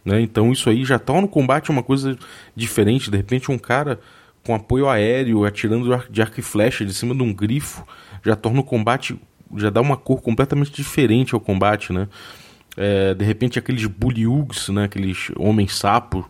Né? 0.03 0.21
Então 0.21 0.51
isso 0.51 0.69
aí 0.69 0.83
já 0.83 0.97
torna 0.97 1.25
o 1.25 1.29
combate 1.29 1.69
uma 1.69 1.83
coisa 1.83 2.17
diferente. 2.55 3.11
De 3.11 3.17
repente 3.17 3.51
um 3.51 3.57
cara 3.57 3.99
com 4.45 4.53
apoio 4.53 4.89
aéreo, 4.89 5.45
atirando 5.45 5.85
de 6.09 6.21
arco 6.21 6.39
e 6.39 6.43
flecha 6.43 6.85
de 6.85 6.93
cima 6.93 7.15
de 7.15 7.23
um 7.23 7.33
grifo, 7.33 7.85
já 8.25 8.35
torna 8.35 8.59
o 8.59 8.63
combate, 8.63 9.17
já 9.55 9.69
dá 9.69 9.79
uma 9.79 9.95
cor 9.95 10.21
completamente 10.21 10.71
diferente 10.71 11.33
ao 11.33 11.39
combate, 11.39 11.93
né? 11.93 12.09
É, 12.75 13.13
de 13.13 13.23
repente 13.23 13.57
aqueles 13.57 13.85
buliugs, 13.85 14.67
né, 14.69 14.85
aqueles 14.85 15.31
homens 15.37 15.77
sapo 15.77 16.29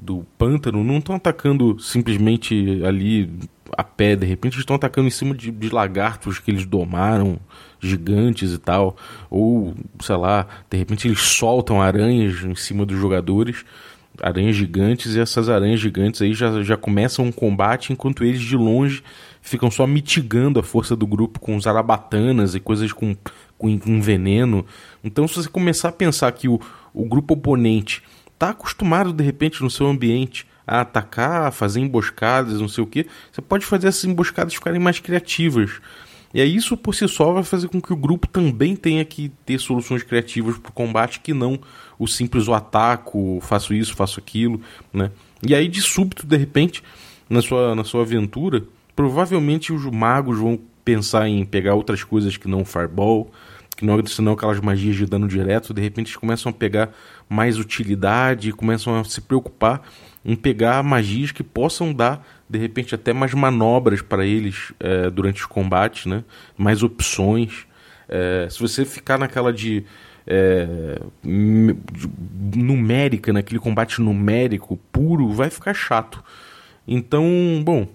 do 0.00 0.24
pântano, 0.38 0.82
não 0.82 0.98
estão 0.98 1.14
atacando 1.14 1.78
simplesmente 1.78 2.82
ali 2.84 3.30
a 3.76 3.84
pé, 3.84 4.16
de 4.16 4.26
repente 4.26 4.58
estão 4.58 4.76
atacando 4.76 5.06
em 5.06 5.10
cima 5.10 5.34
de, 5.34 5.50
de, 5.50 5.68
lagartos 5.68 6.38
que 6.38 6.50
eles 6.50 6.66
domaram, 6.66 7.38
gigantes 7.78 8.52
e 8.52 8.58
tal, 8.58 8.96
ou 9.28 9.74
sei 10.00 10.16
lá, 10.16 10.46
de 10.68 10.76
repente 10.76 11.06
eles 11.06 11.20
soltam 11.20 11.80
aranhas 11.80 12.42
em 12.42 12.54
cima 12.54 12.84
dos 12.84 12.98
jogadores 12.98 13.64
aranhas 14.22 14.54
gigantes 14.54 15.14
e 15.14 15.20
essas 15.20 15.48
aranhas 15.48 15.80
gigantes 15.80 16.20
aí 16.20 16.34
já, 16.34 16.62
já 16.62 16.76
começam 16.76 17.24
um 17.24 17.32
combate 17.32 17.92
enquanto 17.92 18.24
eles 18.24 18.40
de 18.40 18.56
longe 18.56 19.02
ficam 19.40 19.70
só 19.70 19.86
mitigando 19.86 20.60
a 20.60 20.62
força 20.62 20.94
do 20.94 21.06
grupo 21.06 21.40
com 21.40 21.58
zarabatanas 21.58 22.54
e 22.54 22.60
coisas 22.60 22.92
com, 22.92 23.16
com, 23.56 23.78
com 23.78 24.00
veneno. 24.00 24.66
Então, 25.02 25.26
se 25.26 25.36
você 25.36 25.48
começar 25.48 25.88
a 25.88 25.92
pensar 25.92 26.30
que 26.32 26.48
o, 26.48 26.60
o 26.92 27.06
grupo 27.06 27.34
oponente 27.34 28.02
está 28.40 28.50
acostumado 28.50 29.12
de 29.12 29.22
repente 29.22 29.62
no 29.62 29.70
seu 29.70 29.86
ambiente 29.86 30.46
a 30.66 30.80
atacar, 30.80 31.48
a 31.48 31.50
fazer 31.50 31.80
emboscadas, 31.80 32.58
não 32.58 32.68
sei 32.68 32.82
o 32.82 32.86
que, 32.86 33.06
você 33.30 33.42
pode 33.42 33.66
fazer 33.66 33.88
essas 33.88 34.04
emboscadas 34.04 34.54
ficarem 34.54 34.80
mais 34.80 34.98
criativas. 34.98 35.80
E 36.32 36.40
aí 36.40 36.56
isso 36.56 36.74
por 36.76 36.94
si 36.94 37.06
só 37.06 37.32
vai 37.32 37.42
fazer 37.42 37.68
com 37.68 37.82
que 37.82 37.92
o 37.92 37.96
grupo 37.96 38.26
também 38.26 38.74
tenha 38.74 39.04
que 39.04 39.30
ter 39.44 39.58
soluções 39.58 40.02
criativas 40.02 40.56
para 40.56 40.70
o 40.70 40.72
combate 40.72 41.20
que 41.20 41.34
não 41.34 41.58
o 41.98 42.06
simples 42.06 42.48
o 42.48 42.54
ataco, 42.54 43.40
faço 43.42 43.74
isso, 43.74 43.94
faço 43.94 44.18
aquilo, 44.18 44.60
né? 44.92 45.10
E 45.46 45.54
aí 45.54 45.68
de 45.68 45.82
súbito, 45.82 46.26
de 46.26 46.36
repente, 46.36 46.82
na 47.28 47.42
sua, 47.42 47.74
na 47.74 47.84
sua 47.84 48.02
aventura, 48.02 48.64
provavelmente 48.96 49.72
os 49.72 49.84
magos 49.84 50.38
vão 50.38 50.58
pensar 50.84 51.28
em 51.28 51.44
pegar 51.44 51.74
outras 51.74 52.04
coisas 52.04 52.36
que 52.36 52.48
não 52.48 52.64
fireball, 52.64 53.30
que 53.80 53.86
não 53.86 54.04
senão 54.06 54.32
aquelas 54.32 54.60
magias 54.60 54.94
de 54.94 55.06
dano 55.06 55.26
direto, 55.26 55.72
de 55.72 55.80
repente 55.80 56.08
eles 56.08 56.16
começam 56.16 56.50
a 56.50 56.52
pegar 56.52 56.90
mais 57.28 57.58
utilidade, 57.58 58.52
começam 58.52 59.00
a 59.00 59.04
se 59.04 59.22
preocupar 59.22 59.82
em 60.22 60.36
pegar 60.36 60.82
magias 60.82 61.32
que 61.32 61.42
possam 61.42 61.94
dar 61.94 62.24
de 62.48 62.58
repente 62.58 62.94
até 62.94 63.12
mais 63.14 63.32
manobras 63.32 64.02
para 64.02 64.26
eles 64.26 64.72
é, 64.78 65.08
durante 65.08 65.40
os 65.40 65.46
combates, 65.46 66.04
né? 66.04 66.22
mais 66.58 66.82
opções. 66.82 67.66
É, 68.06 68.46
se 68.50 68.60
você 68.60 68.84
ficar 68.84 69.18
naquela 69.18 69.50
de 69.50 69.82
é, 70.26 71.00
numérica, 72.54 73.32
naquele 73.32 73.60
combate 73.60 74.00
numérico 74.02 74.76
puro, 74.92 75.32
vai 75.32 75.48
ficar 75.48 75.72
chato. 75.72 76.22
Então, 76.86 77.24
bom, 77.64 77.88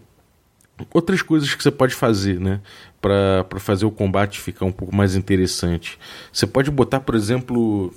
outras 0.93 1.21
coisas 1.21 1.53
que 1.53 1.63
você 1.63 1.71
pode 1.71 1.93
fazer, 1.93 2.39
né, 2.39 2.61
para 3.01 3.59
fazer 3.59 3.85
o 3.85 3.91
combate 3.91 4.39
ficar 4.39 4.65
um 4.65 4.71
pouco 4.71 4.95
mais 4.95 5.15
interessante. 5.15 5.97
Você 6.31 6.45
pode 6.45 6.69
botar, 6.71 6.99
por 6.99 7.15
exemplo, 7.15 7.93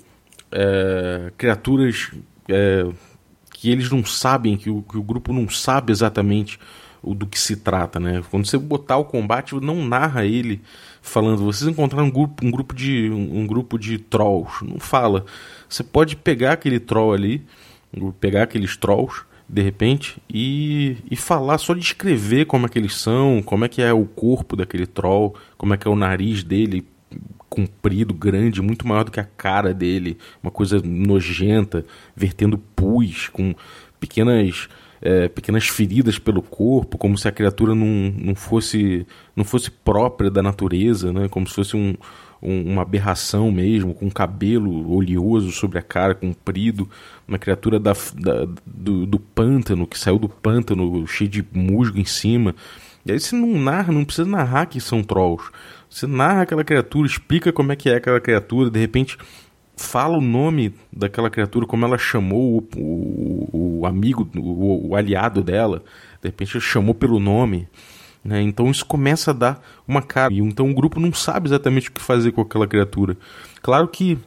é, 0.53 1.33
criaturas 1.37 2.11
é, 2.49 2.87
que 3.53 3.71
eles 3.71 3.91
não 3.91 4.05
sabem, 4.05 4.57
que 4.57 4.71
o, 4.71 4.83
que 4.83 4.97
o 4.97 5.03
grupo 5.03 5.33
não 5.33 5.49
sabe 5.49 5.93
exatamente 5.93 6.59
o 7.03 7.15
do 7.15 7.27
que 7.27 7.39
se 7.39 7.57
trata, 7.57 8.01
né? 8.01 8.23
Quando 8.31 8.47
você 8.47 8.59
botar 8.59 8.97
o 8.97 9.05
combate, 9.05 9.55
não 9.55 9.85
narra 9.85 10.25
ele 10.25 10.61
falando, 11.01 11.45
vocês 11.45 11.69
encontraram 11.69 12.07
um 12.07 12.11
grupo, 12.11 12.45
um 12.45 12.51
grupo 12.51 12.75
de 12.75 13.09
um, 13.11 13.41
um 13.41 13.47
grupo 13.47 13.79
de 13.79 13.99
trolls, 13.99 14.65
não 14.65 14.79
fala. 14.79 15.25
Você 15.69 15.83
pode 15.83 16.17
pegar 16.17 16.53
aquele 16.53 16.81
troll 16.81 17.13
ali, 17.13 17.45
pegar 18.21 18.43
aqueles 18.43 18.77
trolls 18.77 19.28
de 19.49 19.63
repente 19.63 20.21
e, 20.29 20.99
e 21.11 21.17
falar 21.17 21.59
só 21.59 21.73
descrever 21.73 22.45
como 22.45 22.67
é 22.67 22.69
que 22.69 22.79
eles 22.79 22.95
são, 22.95 23.43
como 23.43 23.65
é 23.65 23.69
que 23.69 23.81
é 23.81 23.93
o 23.93 24.05
corpo 24.05 24.55
daquele 24.55 24.87
troll, 24.87 25.35
como 25.57 25.73
é 25.73 25.77
que 25.77 25.89
é 25.89 25.91
o 25.91 25.97
nariz 25.97 26.45
dele, 26.45 26.87
comprido, 27.49 28.13
grande, 28.13 28.61
muito 28.61 28.87
maior 28.87 29.05
do 29.05 29.11
que 29.11 29.21
a 29.21 29.25
cara 29.25 29.73
dele, 29.73 30.19
uma 30.43 30.51
coisa 30.51 30.81
nojenta, 30.85 31.85
vertendo 32.15 32.59
pus, 32.59 33.29
com 33.29 33.55
pequenas 33.99 34.69
é, 35.01 35.29
pequenas 35.29 35.69
feridas 35.69 36.19
pelo 36.19 36.43
corpo, 36.43 36.99
como 36.99 37.17
se 37.17 37.29
a 37.29 37.33
criatura 37.33 37.75
não, 37.75 38.13
não 38.17 38.35
fosse 38.35 39.07
não 39.35 39.45
fosse 39.45 39.71
própria 39.71 40.31
da 40.31 40.43
natureza, 40.43 41.13
né? 41.13 41.29
como 41.29 41.47
se 41.47 41.55
fosse 41.55 41.77
um, 41.77 41.95
um, 42.43 42.73
uma 42.73 42.83
aberração 42.83 43.51
mesmo, 43.51 43.95
com 43.95 44.11
cabelo 44.11 44.93
oleoso 44.93 45.53
sobre 45.53 45.79
a 45.79 45.83
cara, 45.83 46.15
comprido, 46.15 46.89
uma 47.27 47.39
criatura 47.39 47.79
da, 47.79 47.93
da 48.15 48.47
do, 48.67 49.07
do 49.07 49.19
pântano, 49.19 49.87
que 49.87 49.99
saiu 49.99 50.19
do 50.19 50.29
pântano, 50.29 51.07
cheio 51.07 51.31
de 51.31 51.45
musgo 51.53 51.99
em 51.99 52.05
cima. 52.05 52.55
E 53.07 53.13
aí 53.13 53.21
você 53.21 53.35
não 53.35 53.59
narra, 53.59 53.93
não 53.93 54.05
precisa 54.05 54.29
narrar 54.29 54.67
que 54.67 54.81
são 54.81 55.03
trolls. 55.03 55.51
Você 55.89 56.07
narra 56.07 56.43
aquela 56.43 56.65
criatura, 56.65 57.07
explica 57.07 57.53
como 57.53 57.73
é 57.73 57.77
que 57.77 57.89
é 57.89 57.97
aquela 57.97 58.21
criatura, 58.21 58.71
de 58.71 58.79
repente 58.79 59.17
fala 59.79 60.19
o 60.19 60.21
nome 60.21 60.75
daquela 60.93 61.31
criatura, 61.31 61.67
como 61.67 61.85
ela 61.85 61.97
chamou 61.97 62.59
o, 62.77 62.81
o, 62.81 63.79
o 63.81 63.87
amigo, 63.87 64.29
o, 64.37 64.89
o, 64.89 64.97
aliado 64.97 65.43
dela, 65.43 65.83
de 66.21 66.29
repente 66.29 66.61
chamou 66.61 66.95
pelo 66.95 67.19
nome. 67.19 67.69
Né? 68.23 68.43
Então 68.43 68.71
isso 68.71 68.85
começa 68.85 69.31
a 69.31 69.35
dar 69.35 69.63
uma 69.87 70.03
cara. 70.03 70.33
E 70.35 70.41
então 70.41 70.69
o 70.69 70.75
grupo 70.75 71.01
não 71.01 71.13
sabe 71.13 71.49
exatamente 71.49 71.89
o 71.89 71.93
que 71.93 72.01
fazer 72.01 72.33
com 72.33 72.43
aquela 72.43 72.67
criatura. 72.67 73.17
Claro 73.63 73.89
que 73.89 74.19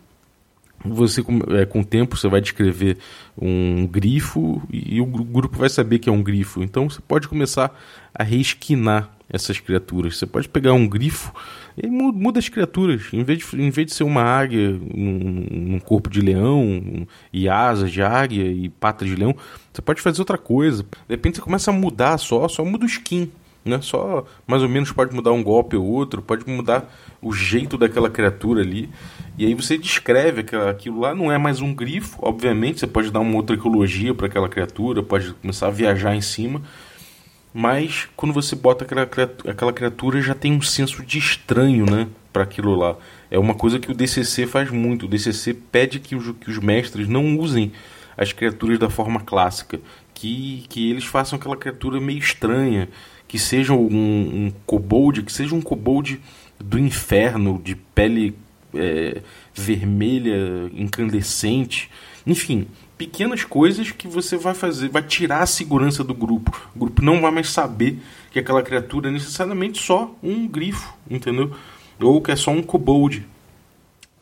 você 0.83 1.21
é, 1.59 1.65
com 1.65 1.81
o 1.81 1.85
tempo 1.85 2.17
você 2.17 2.27
vai 2.27 2.41
descrever 2.41 2.97
um 3.39 3.85
grifo 3.87 4.61
e 4.71 4.99
o 4.99 5.05
grupo 5.05 5.57
vai 5.57 5.69
saber 5.69 5.99
que 5.99 6.09
é 6.09 6.11
um 6.11 6.23
grifo. 6.23 6.63
Então 6.63 6.89
você 6.89 7.01
pode 7.01 7.27
começar 7.27 7.75
a 8.13 8.23
reesquinar 8.23 9.09
essas 9.31 9.59
criaturas. 9.59 10.17
Você 10.17 10.25
pode 10.25 10.49
pegar 10.49 10.73
um 10.73 10.87
grifo 10.87 11.33
e 11.77 11.87
muda 11.87 12.39
as 12.39 12.49
criaturas. 12.49 13.03
Em 13.13 13.23
vez 13.23 13.39
de, 13.39 13.61
em 13.61 13.69
vez 13.69 13.87
de 13.87 13.93
ser 13.93 14.03
uma 14.03 14.23
águia 14.23 14.71
num, 14.71 15.45
num 15.49 15.79
corpo 15.79 16.09
de 16.09 16.21
leão 16.21 17.07
e 17.31 17.47
asas 17.47 17.91
de 17.91 18.01
águia 18.01 18.43
e 18.43 18.67
patas 18.69 19.07
de 19.07 19.15
leão, 19.15 19.35
você 19.71 19.81
pode 19.81 20.01
fazer 20.01 20.19
outra 20.19 20.37
coisa. 20.37 20.83
De 20.83 21.15
repente 21.15 21.37
você 21.37 21.41
começa 21.41 21.71
a 21.71 21.73
mudar 21.73 22.17
só, 22.17 22.47
só 22.47 22.65
muda 22.65 22.83
o 22.83 22.87
skin. 22.87 23.31
Né? 23.63 23.79
Só 23.81 24.25
mais 24.47 24.63
ou 24.63 24.69
menos 24.69 24.91
pode 24.91 25.13
mudar 25.13 25.31
um 25.31 25.43
golpe 25.43 25.75
ou 25.75 25.85
outro, 25.85 26.21
pode 26.21 26.49
mudar 26.49 26.91
o 27.21 27.31
jeito 27.31 27.77
daquela 27.77 28.09
criatura 28.09 28.61
ali. 28.61 28.89
E 29.37 29.45
aí 29.45 29.53
você 29.53 29.77
descreve 29.77 30.43
que 30.43 30.55
aquilo 30.55 30.99
lá 30.99 31.13
não 31.13 31.31
é 31.31 31.37
mais 31.37 31.61
um 31.61 31.73
grifo, 31.73 32.17
obviamente, 32.21 32.79
você 32.79 32.87
pode 32.87 33.11
dar 33.11 33.19
uma 33.19 33.35
outra 33.35 33.55
ecologia 33.55 34.13
para 34.13 34.27
aquela 34.27 34.49
criatura, 34.49 35.03
pode 35.03 35.33
começar 35.35 35.67
a 35.67 35.71
viajar 35.71 36.15
em 36.15 36.21
cima. 36.21 36.61
Mas 37.53 38.07
quando 38.15 38.33
você 38.33 38.55
bota 38.55 38.85
aquela 38.85 39.05
criatura, 39.05 39.51
aquela 39.51 39.73
criatura 39.73 40.21
já 40.21 40.33
tem 40.33 40.53
um 40.53 40.61
senso 40.61 41.03
de 41.03 41.19
estranho, 41.19 41.85
né, 41.85 42.07
para 42.31 42.43
aquilo 42.43 42.75
lá. 42.75 42.95
É 43.29 43.37
uma 43.37 43.53
coisa 43.53 43.77
que 43.77 43.91
o 43.91 43.93
DCC 43.93 44.47
faz 44.47 44.71
muito. 44.71 45.05
O 45.05 45.09
DCC 45.09 45.53
pede 45.53 45.99
que 45.99 46.15
os, 46.15 46.33
que 46.37 46.49
os 46.49 46.59
mestres 46.59 47.07
não 47.07 47.37
usem 47.37 47.71
as 48.17 48.31
criaturas 48.31 48.79
da 48.79 48.89
forma 48.89 49.19
clássica, 49.19 49.79
que, 50.21 50.65
que 50.69 50.91
eles 50.91 51.03
façam 51.03 51.39
aquela 51.39 51.57
criatura 51.57 51.99
meio 51.99 52.19
estranha, 52.19 52.87
que 53.27 53.39
seja 53.39 53.73
um, 53.73 53.87
um 53.87 54.53
kobold, 54.67 55.23
que 55.23 55.33
seja 55.33 55.55
um 55.55 55.61
kobold 55.61 56.21
do 56.59 56.77
inferno, 56.77 57.59
de 57.63 57.73
pele 57.73 58.37
é, 58.71 59.23
vermelha, 59.51 60.69
incandescente, 60.75 61.89
enfim, 62.23 62.67
pequenas 62.99 63.43
coisas 63.43 63.89
que 63.89 64.07
você 64.07 64.37
vai 64.37 64.53
fazer, 64.53 64.89
vai 64.89 65.01
tirar 65.01 65.41
a 65.41 65.47
segurança 65.47 66.03
do 66.03 66.13
grupo. 66.13 66.69
O 66.75 66.79
grupo 66.79 67.01
não 67.01 67.19
vai 67.19 67.31
mais 67.31 67.49
saber 67.49 67.97
que 68.29 68.37
aquela 68.37 68.61
criatura 68.61 69.09
é 69.09 69.11
necessariamente 69.11 69.81
só 69.81 70.15
um 70.21 70.47
grifo, 70.47 70.93
entendeu? 71.09 71.51
Ou 71.99 72.21
que 72.21 72.31
é 72.31 72.35
só 72.35 72.51
um 72.51 72.61
kobold. 72.61 73.25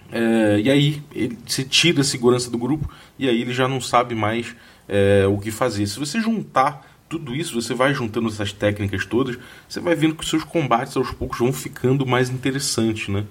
É, 0.09 0.61
e 0.63 0.71
aí 0.71 1.03
ele, 1.13 1.37
você 1.45 1.65
tira 1.65 1.99
a 1.99 2.05
segurança 2.05 2.49
do 2.49 2.57
grupo 2.57 2.89
e 3.19 3.27
aí 3.27 3.41
ele 3.41 3.53
já 3.53 3.67
não 3.67 3.81
sabe 3.81 4.15
mais 4.15 4.55
é, 4.89 5.25
o 5.27 5.37
que 5.37 5.51
fazer. 5.51 5.85
Se 5.87 5.99
você 5.99 6.19
juntar 6.19 6.85
tudo 7.07 7.35
isso, 7.35 7.59
você 7.59 7.73
vai 7.73 7.93
juntando 7.93 8.27
essas 8.27 8.51
técnicas 8.51 9.05
todas, 9.05 9.37
você 9.67 9.79
vai 9.79 9.95
vendo 9.95 10.15
que 10.15 10.23
os 10.23 10.29
seus 10.29 10.43
combates 10.43 10.97
aos 10.97 11.11
poucos 11.11 11.39
vão 11.39 11.53
ficando 11.53 12.05
mais 12.05 12.29
interessantes, 12.29 13.07
né? 13.07 13.25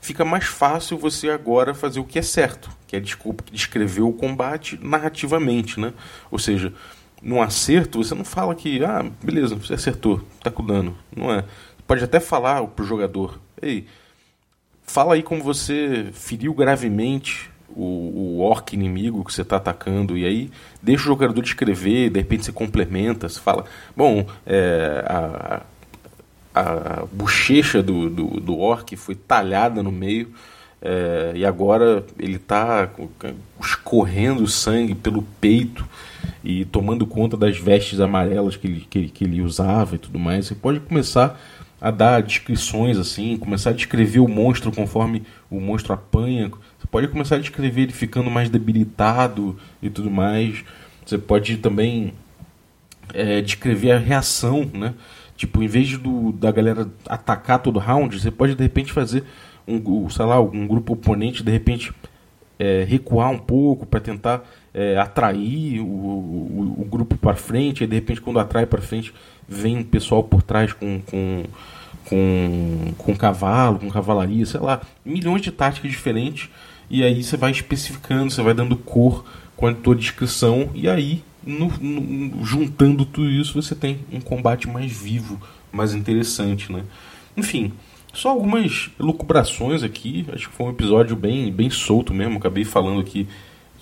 Fica 0.00 0.24
mais 0.24 0.46
fácil 0.46 0.98
você 0.98 1.30
agora 1.30 1.74
fazer 1.74 2.00
o 2.00 2.04
que 2.04 2.18
é 2.18 2.22
certo, 2.22 2.70
que 2.88 2.96
é 2.96 3.00
descrever 3.52 4.02
o 4.02 4.12
combate 4.12 4.78
narrativamente, 4.82 5.78
né? 5.78 5.92
Ou 6.30 6.38
seja, 6.38 6.72
num 7.22 7.40
acerto, 7.40 8.02
você 8.02 8.14
não 8.14 8.24
fala 8.24 8.54
que, 8.54 8.84
ah, 8.84 9.08
beleza, 9.22 9.54
você 9.54 9.74
acertou, 9.74 10.20
tá 10.42 10.50
com 10.50 10.66
dano. 10.66 10.98
Não 11.16 11.32
é. 11.32 11.44
Pode 11.86 12.02
até 12.02 12.18
falar 12.18 12.66
pro 12.66 12.84
jogador, 12.84 13.40
ei, 13.60 13.86
fala 14.82 15.14
aí 15.14 15.22
como 15.22 15.42
você 15.42 16.10
feriu 16.12 16.52
gravemente 16.52 17.51
o, 17.76 18.38
o 18.38 18.40
orc 18.40 18.74
inimigo 18.74 19.24
que 19.24 19.32
você 19.32 19.42
está 19.42 19.56
atacando, 19.56 20.16
e 20.16 20.24
aí 20.24 20.50
deixa 20.82 21.02
o 21.02 21.06
jogador 21.06 21.40
descrever, 21.40 22.10
de 22.10 22.20
repente 22.20 22.44
você 22.44 22.52
complementa, 22.52 23.28
você 23.28 23.40
fala, 23.40 23.64
bom, 23.96 24.26
é, 24.46 25.04
a, 25.06 25.62
a 26.54 27.04
bochecha 27.12 27.82
do, 27.82 28.08
do, 28.10 28.40
do 28.40 28.58
orc 28.58 28.94
foi 28.96 29.14
talhada 29.14 29.82
no 29.82 29.92
meio, 29.92 30.32
é, 30.84 31.32
e 31.36 31.46
agora 31.46 32.04
ele 32.18 32.36
está 32.36 32.90
escorrendo 33.60 34.48
sangue 34.48 34.96
pelo 34.96 35.22
peito 35.40 35.86
e 36.42 36.64
tomando 36.64 37.06
conta 37.06 37.36
das 37.36 37.56
vestes 37.56 38.00
amarelas 38.00 38.56
que 38.56 38.66
ele, 38.66 38.86
que, 38.90 39.08
que 39.08 39.24
ele 39.24 39.40
usava 39.40 39.94
e 39.94 39.98
tudo 39.98 40.18
mais. 40.18 40.46
Você 40.46 40.56
pode 40.56 40.80
começar 40.80 41.40
a 41.80 41.90
dar 41.90 42.22
descrições 42.22 42.98
assim, 42.98 43.36
começar 43.36 43.70
a 43.70 43.72
descrever 43.72 44.18
o 44.18 44.28
monstro 44.28 44.72
conforme 44.72 45.22
o 45.48 45.60
monstro 45.60 45.92
apanha. 45.92 46.50
Pode 46.92 47.08
começar 47.08 47.36
a 47.36 47.38
descrever 47.38 47.84
ele 47.84 47.92
ficando 47.92 48.30
mais 48.30 48.50
debilitado 48.50 49.58
e 49.82 49.88
tudo 49.88 50.10
mais. 50.10 50.62
Você 51.06 51.16
pode 51.16 51.56
também 51.56 52.12
é, 53.14 53.40
descrever 53.40 53.92
a 53.92 53.98
reação, 53.98 54.70
né? 54.74 54.92
Tipo, 55.34 55.62
em 55.62 55.66
vez 55.66 55.96
do, 55.96 56.32
da 56.32 56.52
galera 56.52 56.86
atacar 57.08 57.60
todo 57.60 57.78
round, 57.78 58.20
você 58.20 58.30
pode 58.30 58.54
de 58.54 58.62
repente 58.62 58.92
fazer 58.92 59.24
um, 59.66 60.08
sei 60.10 60.26
lá, 60.26 60.38
um 60.38 60.66
grupo 60.66 60.92
oponente 60.92 61.42
de 61.42 61.50
repente 61.50 61.94
é, 62.58 62.84
recuar 62.84 63.30
um 63.30 63.38
pouco 63.38 63.86
para 63.86 63.98
tentar 63.98 64.44
é, 64.74 64.98
atrair 64.98 65.80
o, 65.80 65.86
o, 65.86 66.76
o 66.78 66.84
grupo 66.84 67.16
para 67.16 67.34
frente, 67.34 67.84
e 67.84 67.86
de 67.86 67.94
repente 67.94 68.20
quando 68.20 68.38
atrai 68.38 68.66
para 68.66 68.82
frente 68.82 69.14
vem 69.48 69.78
um 69.78 69.82
pessoal 69.82 70.22
por 70.22 70.42
trás 70.42 70.74
com, 70.74 71.00
com, 71.00 71.44
com, 72.04 72.92
com 72.98 73.16
cavalo, 73.16 73.78
com 73.78 73.90
cavalaria, 73.90 74.44
sei 74.44 74.60
lá, 74.60 74.82
milhões 75.04 75.40
de 75.40 75.50
táticas 75.50 75.90
diferentes, 75.90 76.50
e 76.90 77.02
aí 77.02 77.22
você 77.22 77.36
vai 77.36 77.50
especificando, 77.50 78.30
você 78.30 78.42
vai 78.42 78.54
dando 78.54 78.76
cor 78.76 79.24
com 79.56 79.66
a 79.66 79.74
tua 79.74 79.94
descrição, 79.94 80.70
e 80.74 80.88
aí 80.88 81.22
no, 81.44 81.68
no, 81.80 82.44
juntando 82.44 83.04
tudo 83.04 83.30
isso 83.30 83.60
você 83.60 83.74
tem 83.74 84.00
um 84.12 84.20
combate 84.20 84.68
mais 84.68 84.92
vivo, 84.92 85.40
mais 85.72 85.94
interessante, 85.94 86.70
né? 86.72 86.84
Enfim, 87.36 87.72
só 88.12 88.30
algumas 88.30 88.90
lucubrações 88.98 89.82
aqui. 89.82 90.26
Acho 90.32 90.50
que 90.50 90.54
foi 90.54 90.66
um 90.66 90.70
episódio 90.70 91.16
bem, 91.16 91.50
bem 91.50 91.70
solto 91.70 92.12
mesmo. 92.12 92.38
Acabei 92.38 92.64
falando 92.64 93.00
aqui 93.00 93.26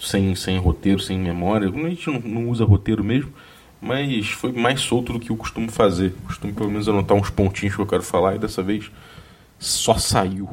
sem, 0.00 0.34
sem 0.34 0.58
roteiro, 0.58 1.00
sem 1.00 1.18
memória. 1.18 1.68
A 1.68 1.88
gente 1.88 2.08
não, 2.08 2.20
não 2.20 2.48
usa 2.48 2.64
roteiro 2.64 3.02
mesmo, 3.02 3.32
mas 3.80 4.28
foi 4.28 4.52
mais 4.52 4.80
solto 4.80 5.12
do 5.12 5.20
que 5.20 5.30
eu 5.30 5.36
costumo 5.36 5.70
fazer. 5.70 6.14
costumo 6.24 6.54
pelo 6.54 6.70
menos 6.70 6.88
anotar 6.88 7.16
uns 7.16 7.30
pontinhos 7.30 7.74
que 7.74 7.82
eu 7.82 7.86
quero 7.86 8.02
falar 8.02 8.36
e 8.36 8.38
dessa 8.38 8.62
vez 8.62 8.90
só 9.58 9.98
saiu. 9.98 10.48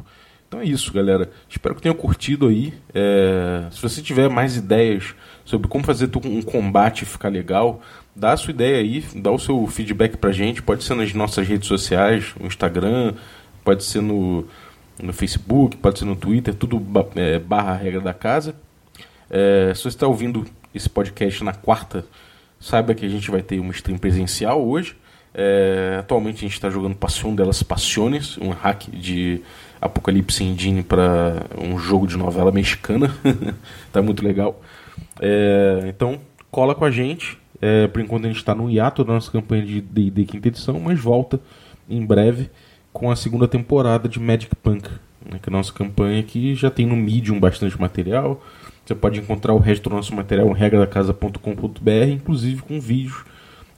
Então 0.47 0.61
é 0.61 0.65
isso, 0.65 0.93
galera. 0.93 1.29
Espero 1.49 1.75
que 1.75 1.81
tenham 1.81 1.95
curtido 1.95 2.47
aí. 2.47 2.73
É... 2.93 3.67
Se 3.69 3.81
você 3.81 4.01
tiver 4.01 4.29
mais 4.29 4.55
ideias 4.55 5.13
sobre 5.43 5.67
como 5.67 5.83
fazer 5.83 6.09
um 6.25 6.41
combate 6.41 7.05
ficar 7.05 7.29
legal, 7.29 7.81
dá 8.15 8.31
a 8.31 8.37
sua 8.37 8.51
ideia 8.51 8.77
aí, 8.77 9.03
dá 9.15 9.29
o 9.29 9.37
seu 9.37 9.67
feedback 9.67 10.15
pra 10.17 10.31
gente. 10.31 10.61
Pode 10.61 10.83
ser 10.83 10.95
nas 10.95 11.13
nossas 11.13 11.47
redes 11.47 11.67
sociais, 11.67 12.33
no 12.39 12.47
Instagram, 12.47 13.13
pode 13.63 13.83
ser 13.83 14.01
no, 14.01 14.45
no 15.01 15.11
Facebook, 15.11 15.75
pode 15.77 15.99
ser 15.99 16.05
no 16.05 16.15
Twitter, 16.15 16.53
tudo 16.53 16.81
é, 17.15 17.37
barra 17.39 17.75
regra 17.75 17.99
da 17.99 18.13
casa. 18.13 18.55
É, 19.29 19.73
se 19.75 19.81
você 19.81 19.89
está 19.89 20.07
ouvindo 20.07 20.45
esse 20.73 20.89
podcast 20.89 21.43
na 21.43 21.53
quarta, 21.53 22.05
saiba 22.57 22.95
que 22.95 23.05
a 23.05 23.09
gente 23.09 23.29
vai 23.29 23.41
ter 23.41 23.59
uma 23.59 23.71
stream 23.71 23.97
presencial 23.97 24.65
hoje. 24.65 24.95
É, 25.33 25.97
atualmente 25.99 26.37
a 26.37 26.47
gente 26.47 26.53
está 26.53 26.69
jogando 26.69 26.95
Passion 26.95 27.35
delas 27.35 27.61
Passiones, 27.61 28.37
um 28.37 28.49
hack 28.49 28.89
de 28.89 29.41
Apocalipse 29.79 30.43
Engine 30.43 30.83
para 30.83 31.45
um 31.57 31.77
jogo 31.77 32.07
de 32.07 32.17
novela 32.17 32.51
mexicana. 32.51 33.13
tá 33.91 34.01
muito 34.01 34.23
legal. 34.23 34.59
É, 35.19 35.85
então, 35.87 36.19
cola 36.49 36.73
com 36.73 36.85
a 36.85 36.91
gente. 36.91 37.37
É, 37.61 37.87
por 37.87 38.01
enquanto 38.01 38.25
a 38.25 38.27
gente 38.27 38.37
está 38.37 38.53
no 38.53 38.69
hiato 38.69 39.03
da 39.03 39.13
nossa 39.13 39.31
campanha 39.31 39.65
de 39.65 39.81
D&D 39.81 40.25
quinta 40.25 40.47
edição, 40.47 40.79
mas 40.79 40.99
volta 40.99 41.39
em 41.89 42.05
breve 42.05 42.49
com 42.93 43.09
a 43.09 43.15
segunda 43.15 43.47
temporada 43.47 44.07
de 44.07 44.19
Magic 44.19 44.55
Punk, 44.55 44.89
né, 45.25 45.39
que 45.41 45.49
é 45.49 45.53
a 45.53 45.57
nossa 45.57 45.71
campanha 45.71 46.21
que 46.23 46.53
já 46.55 46.69
tem 46.69 46.85
no 46.85 46.95
Medium 46.95 47.39
bastante 47.39 47.79
material. 47.79 48.43
Você 48.85 48.95
pode 48.95 49.19
encontrar 49.19 49.53
o 49.53 49.59
resto 49.59 49.89
do 49.89 49.95
nosso 49.95 50.15
material 50.15 50.47
em 50.49 50.53
regradacasa.com.br, 50.53 52.09
inclusive 52.09 52.61
com 52.61 52.79
vídeos 52.79 53.23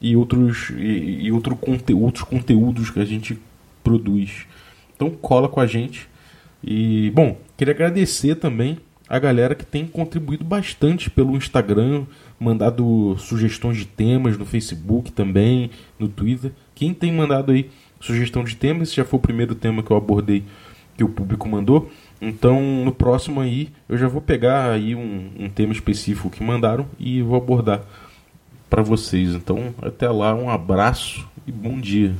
e 0.02 0.16
outros, 0.16 0.70
e, 0.72 1.26
e 1.26 1.32
outro 1.32 1.56
conte, 1.56 1.94
outros 1.94 2.24
conteúdos 2.24 2.90
que 2.90 3.00
a 3.00 3.06
gente 3.06 3.40
produz. 3.84 4.46
Então 4.96 5.10
cola 5.10 5.48
com 5.48 5.60
a 5.60 5.68
gente. 5.68 6.08
E, 6.64 7.12
bom, 7.12 7.38
queria 7.58 7.74
agradecer 7.74 8.36
também 8.36 8.78
a 9.08 9.18
galera 9.18 9.56
que 9.56 9.66
tem 9.66 9.88
contribuído 9.88 10.44
bastante 10.44 11.10
pelo 11.10 11.36
Instagram, 11.36 12.06
mandado 12.40 13.16
sugestões 13.18 13.78
de 13.78 13.86
temas 13.86 14.38
no 14.38 14.46
Facebook 14.46 15.12
também, 15.12 15.72
no 15.98 16.08
Twitter. 16.08 16.52
Quem 16.76 16.94
tem 16.94 17.12
mandado 17.12 17.52
aí 17.52 17.70
sugestão 18.00 18.44
de 18.44 18.56
temas. 18.56 18.90
Esse 18.90 18.98
já 18.98 19.06
foi 19.06 19.18
o 19.18 19.22
primeiro 19.22 19.56
tema 19.56 19.84
que 19.84 19.92
eu 19.92 19.98
abordei 19.98 20.44
que 20.96 21.04
o 21.04 21.10
público 21.10 21.48
mandou. 21.48 21.90
Então, 22.22 22.62
no 22.84 22.92
próximo 22.92 23.40
aí, 23.40 23.70
eu 23.88 23.98
já 23.98 24.08
vou 24.08 24.22
pegar 24.22 24.72
aí 24.72 24.94
um, 24.94 25.30
um 25.40 25.50
tema 25.50 25.72
específico 25.72 26.30
que 26.30 26.44
mandaram 26.44 26.86
e 27.00 27.22
vou 27.22 27.38
abordar 27.38 27.84
para 28.70 28.82
vocês. 28.82 29.34
Então, 29.34 29.74
até 29.82 30.10
lá, 30.10 30.34
um 30.36 30.50
abraço 30.50 31.28
e 31.48 31.52
bom 31.52 31.80
dia. 31.80 32.16